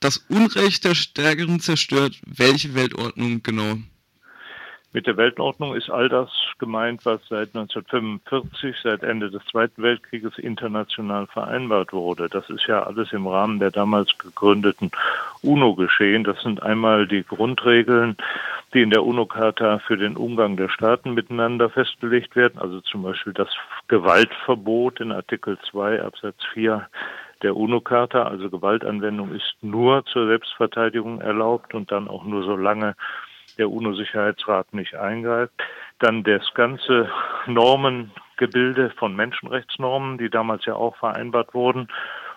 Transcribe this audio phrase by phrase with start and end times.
[0.00, 2.20] das Unrecht der Stärkeren zerstört.
[2.26, 3.76] Welche Weltordnung genau?
[4.92, 10.36] Mit der Weltordnung ist all das gemeint, was seit 1945, seit Ende des Zweiten Weltkrieges
[10.36, 12.28] international vereinbart wurde.
[12.28, 14.90] Das ist ja alles im Rahmen der damals gegründeten
[15.42, 16.24] UNO geschehen.
[16.24, 18.16] Das sind einmal die Grundregeln,
[18.74, 23.32] die in der UNO-Charta für den Umgang der Staaten miteinander festgelegt werden, also zum Beispiel
[23.32, 23.48] das
[23.86, 26.88] Gewaltverbot in Artikel 2 Absatz 4
[27.42, 32.94] der UNO-Charta, also Gewaltanwendung ist nur zur Selbstverteidigung erlaubt und dann auch nur so lange
[33.58, 35.52] der UNO-Sicherheitsrat nicht eingreift.
[35.98, 37.10] Dann das ganze
[37.46, 41.88] Normengebilde von Menschenrechtsnormen, die damals ja auch vereinbart wurden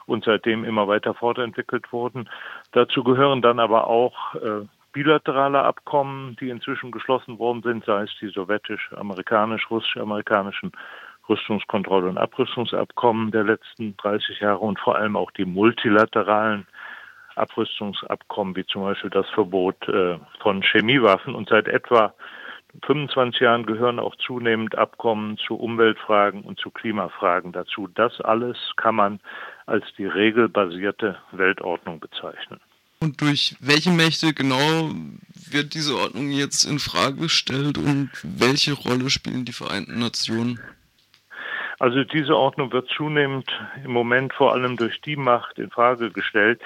[0.05, 2.29] und seitdem immer weiter fortentwickelt wurden.
[2.71, 8.11] Dazu gehören dann aber auch äh, bilaterale Abkommen, die inzwischen geschlossen worden sind, sei es
[8.19, 10.71] die sowjetisch-amerikanisch, russisch-amerikanischen
[11.27, 16.67] Rüstungskontrolle- und Abrüstungsabkommen der letzten 30 Jahre und vor allem auch die multilateralen
[17.35, 21.33] Abrüstungsabkommen, wie zum Beispiel das Verbot äh, von Chemiewaffen.
[21.33, 22.13] Und seit etwa
[22.85, 27.87] 25 Jahren gehören auch zunehmend Abkommen zu Umweltfragen und zu Klimafragen dazu.
[27.93, 29.19] Das alles kann man
[29.65, 32.59] als die regelbasierte Weltordnung bezeichnen.
[32.99, 34.91] Und durch welche Mächte genau
[35.51, 40.59] wird diese Ordnung jetzt in Frage gestellt und welche Rolle spielen die Vereinten Nationen?
[41.83, 43.51] Also diese Ordnung wird zunehmend
[43.83, 46.61] im Moment vor allem durch die Macht in Frage gestellt,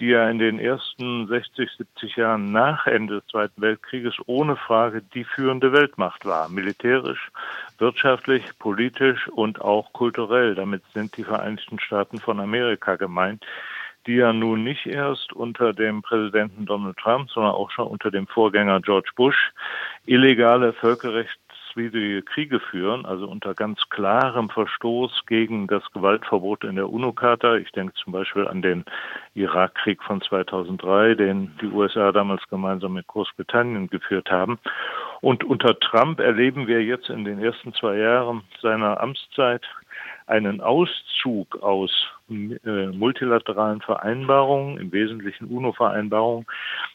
[0.00, 5.02] die ja in den ersten 60, 70 Jahren nach Ende des Zweiten Weltkrieges ohne Frage
[5.02, 6.48] die führende Weltmacht war.
[6.48, 7.30] Militärisch,
[7.76, 10.54] wirtschaftlich, politisch und auch kulturell.
[10.54, 13.44] Damit sind die Vereinigten Staaten von Amerika gemeint
[14.06, 18.26] die ja nun nicht erst unter dem Präsidenten Donald Trump, sondern auch schon unter dem
[18.26, 19.52] Vorgänger George Bush
[20.06, 21.38] illegale Völkerrecht
[21.74, 27.56] rechtswidrige Kriege führen, also unter ganz klarem Verstoß gegen das Gewaltverbot in der UNO-Charta.
[27.56, 28.84] Ich denke zum Beispiel an den
[29.34, 34.58] Irakkrieg von 2003, den die USA damals gemeinsam mit Großbritannien geführt haben.
[35.20, 39.62] Und unter Trump erleben wir jetzt in den ersten zwei Jahren seiner Amtszeit
[40.26, 41.90] einen Auszug aus
[42.30, 46.46] äh, multilateralen Vereinbarungen, im Wesentlichen UNO-Vereinbarungen,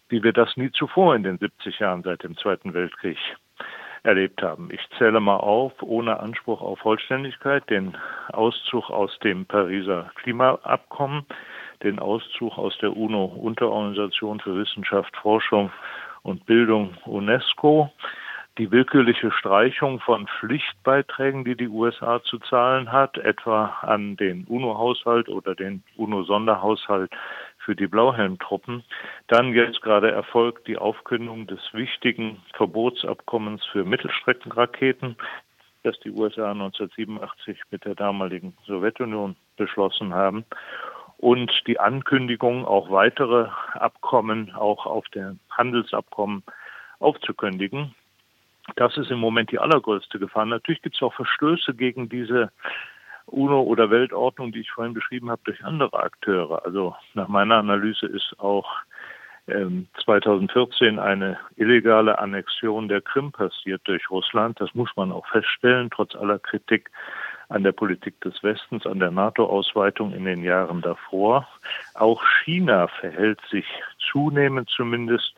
[0.10, 3.18] wie wir das nie zuvor in den 70 Jahren seit dem Zweiten Weltkrieg
[4.04, 4.70] erlebt haben.
[4.72, 7.98] Ich zähle mal auf, ohne Anspruch auf Vollständigkeit, den
[8.32, 11.26] Auszug aus dem Pariser Klimaabkommen,
[11.84, 15.72] den Auszug aus der UNO-Unterorganisation für Wissenschaft, Forschung
[16.24, 17.92] und Bildung UNESCO,
[18.58, 25.30] die willkürliche Streichung von Pflichtbeiträgen, die die USA zu zahlen hat, etwa an den UNO-Haushalt
[25.30, 27.10] oder den UNO-Sonderhaushalt
[27.60, 28.84] für die Blauhelmtruppen.
[29.28, 35.16] Dann jetzt gerade erfolgt die Aufkündigung des wichtigen Verbotsabkommens für Mittelstreckenraketen,
[35.84, 40.46] das die USA 1987 mit der damaligen Sowjetunion beschlossen haben.
[41.18, 46.44] Und die Ankündigung, auch weitere Abkommen, auch auf den Handelsabkommen
[47.00, 47.94] aufzukündigen.
[48.76, 50.46] Das ist im Moment die allergrößte Gefahr.
[50.46, 52.52] Natürlich gibt es auch Verstöße gegen diese
[53.32, 56.66] UNO oder Weltordnung, die ich vorhin beschrieben habe, durch andere Akteure.
[56.66, 58.68] Also nach meiner Analyse ist auch
[59.48, 64.60] ähm, 2014 eine illegale Annexion der Krim passiert durch Russland.
[64.60, 66.92] Das muss man auch feststellen, trotz aller Kritik
[67.50, 71.48] an der Politik des Westens, an der NATO-Ausweitung in den Jahren davor.
[71.96, 73.66] Auch China verhält sich
[74.12, 75.34] zunehmend zumindest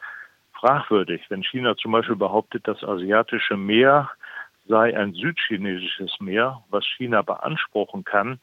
[0.53, 1.25] fragwürdig.
[1.30, 4.09] Wenn China zum Beispiel behauptet, das asiatische Meer
[4.72, 8.40] sei ein südchinesisches Meer, was China beanspruchen kann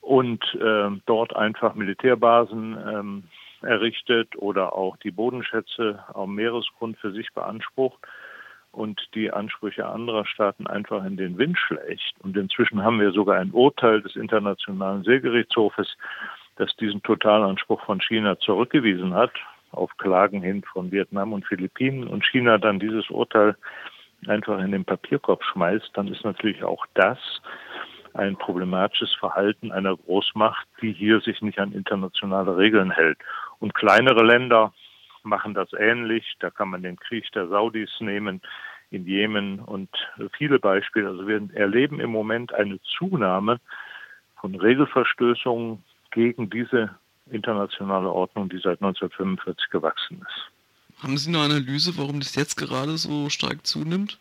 [0.00, 3.24] und äh, dort einfach Militärbasen ähm,
[3.60, 7.98] errichtet oder auch die Bodenschätze am Meeresgrund für sich beansprucht
[8.72, 12.14] und die Ansprüche anderer Staaten einfach in den Wind schlägt.
[12.22, 15.96] Und inzwischen haben wir sogar ein Urteil des Internationalen Seegerichtshofes,
[16.56, 19.32] das diesen Totalanspruch von China zurückgewiesen hat,
[19.72, 23.56] auf Klagen hin von Vietnam und Philippinen und China dann dieses Urteil
[24.28, 27.18] einfach in den Papierkorb schmeißt, dann ist natürlich auch das
[28.14, 33.18] ein problematisches Verhalten einer Großmacht, die hier sich nicht an internationale Regeln hält.
[33.58, 34.72] Und kleinere Länder
[35.24, 36.36] machen das ähnlich.
[36.38, 38.40] Da kann man den Krieg der Saudis nehmen
[38.90, 39.90] in Jemen und
[40.36, 41.08] viele Beispiele.
[41.08, 43.58] Also wir erleben im Moment eine Zunahme
[44.40, 45.82] von Regelverstößungen
[46.12, 46.90] gegen diese
[47.30, 50.53] internationale Ordnung, die seit 1945 gewachsen ist.
[51.02, 54.18] Haben Sie eine Analyse, warum das jetzt gerade so stark zunimmt?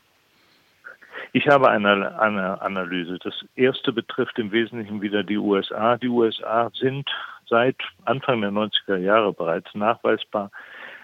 [1.35, 3.17] Ich habe eine, eine Analyse.
[3.23, 5.97] Das erste betrifft im Wesentlichen wieder die USA.
[5.97, 7.09] Die USA sind
[7.49, 10.51] seit Anfang der 90er Jahre bereits nachweisbar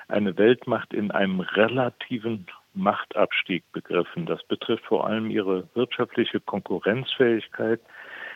[0.07, 4.25] eine Weltmacht in einem relativen Machtabstieg begriffen.
[4.25, 7.81] Das betrifft vor allem ihre wirtschaftliche Konkurrenzfähigkeit,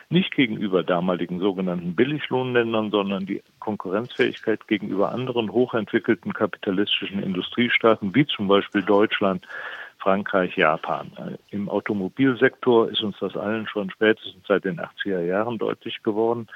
[0.08, 8.48] nicht gegenüber damaligen sogenannten Billiglohnländern, sondern die Konkurrenzfähigkeit gegenüber anderen hochentwickelten kapitalistischen Industriestaaten, wie zum
[8.48, 9.46] Beispiel Deutschland,
[10.04, 11.10] Frankreich, Japan.
[11.50, 16.46] Im Automobilsektor ist uns das allen schon spätestens seit den 80er Jahren deutlich geworden.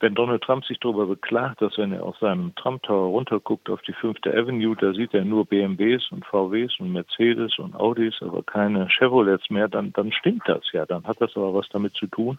[0.00, 3.80] Wenn Donald Trump sich darüber beklagt, dass wenn er aus seinem Trump Tower runterguckt auf
[3.82, 8.42] die Fünfte Avenue, da sieht er nur BMWs und VWs und Mercedes und Audis, aber
[8.42, 10.84] keine Chevrolets mehr, dann, dann stimmt das ja.
[10.84, 12.38] Dann hat das aber was damit zu tun,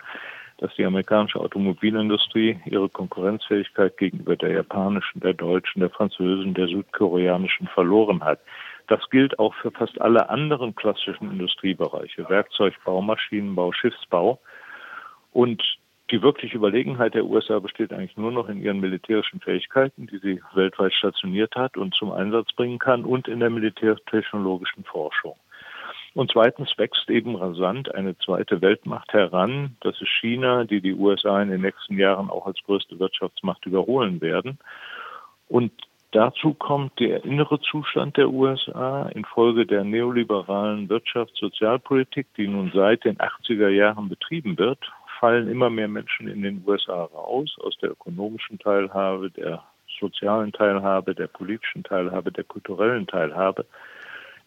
[0.59, 7.67] dass die amerikanische Automobilindustrie ihre Konkurrenzfähigkeit gegenüber der japanischen, der deutschen, der französischen, der südkoreanischen
[7.67, 8.39] verloren hat.
[8.87, 14.39] Das gilt auch für fast alle anderen klassischen Industriebereiche, Werkzeugbau, Maschinenbau, Schiffsbau.
[15.31, 15.63] Und
[16.11, 20.41] die wirkliche Überlegenheit der USA besteht eigentlich nur noch in ihren militärischen Fähigkeiten, die sie
[20.55, 25.35] weltweit stationiert hat und zum Einsatz bringen kann und in der militärtechnologischen Forschung.
[26.15, 29.77] Und zweitens wächst eben rasant eine zweite Weltmacht heran.
[29.81, 34.19] Das ist China, die die USA in den nächsten Jahren auch als größte Wirtschaftsmacht überholen
[34.19, 34.57] werden.
[35.47, 35.71] Und
[36.11, 43.05] dazu kommt der innere Zustand der USA infolge der neoliberalen Wirtschafts- Sozialpolitik, die nun seit
[43.05, 47.91] den 80er Jahren betrieben wird fallen immer mehr Menschen in den USA raus aus der
[47.91, 49.63] ökonomischen Teilhabe, der
[49.99, 53.65] sozialen Teilhabe, der politischen Teilhabe, der kulturellen Teilhabe.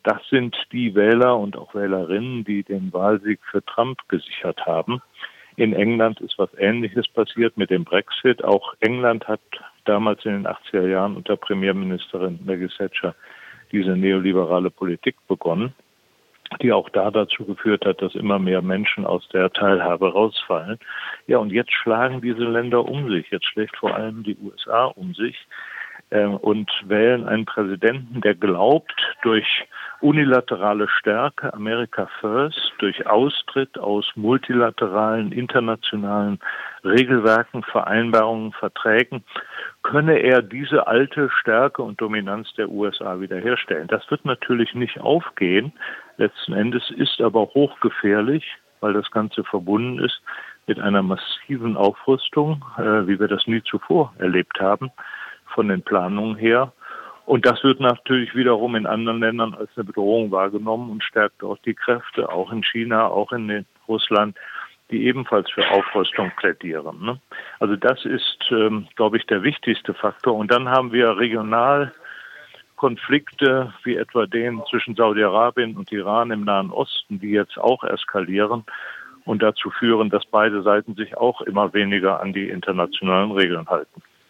[0.03, 5.01] Das sind die Wähler und auch Wählerinnen, die den Wahlsieg für Trump gesichert haben.
[5.57, 8.43] In England ist was Ähnliches passiert mit dem Brexit.
[8.43, 9.41] Auch England hat
[9.85, 13.15] damals in den 80er Jahren unter Premierministerin Maggie Thatcher
[13.71, 15.75] diese neoliberale Politik begonnen
[16.61, 20.79] die auch da dazu geführt hat, dass immer mehr Menschen aus der Teilhabe rausfallen.
[21.27, 23.31] Ja, und jetzt schlagen diese Länder um sich.
[23.31, 25.37] Jetzt schlägt vor allem die USA um sich
[26.13, 29.47] äh, und wählen einen Präsidenten, der glaubt, durch
[30.01, 36.39] unilaterale Stärke, America First, durch Austritt aus multilateralen, internationalen
[36.85, 39.25] Regelwerken, Vereinbarungen, Verträgen,
[39.83, 43.89] könne er diese alte Stärke und Dominanz der USA wiederherstellen.
[43.89, 45.73] Das wird natürlich nicht aufgehen.
[46.17, 48.45] Letzten Endes ist aber hochgefährlich,
[48.81, 50.21] weil das Ganze verbunden ist
[50.67, 54.91] mit einer massiven Aufrüstung, äh, wie wir das nie zuvor erlebt haben,
[55.55, 56.73] von den Planungen her.
[57.25, 61.65] Und das wird natürlich wiederum in anderen Ländern als eine Bedrohung wahrgenommen und stärkt dort
[61.65, 64.37] die Kräfte, auch in China, auch in Russland,
[64.91, 67.01] die ebenfalls für Aufrüstung plädieren.
[67.01, 67.21] Ne?
[67.61, 70.35] Also das ist, ähm, glaube ich, der wichtigste Faktor.
[70.35, 71.93] Und dann haben wir regional
[72.77, 78.65] Konflikte wie etwa den zwischen Saudi-Arabien und Iran im Nahen Osten, die jetzt auch eskalieren
[79.25, 84.03] und dazu führen, dass beide Seiten sich auch immer weniger an die internationalen Regeln halten.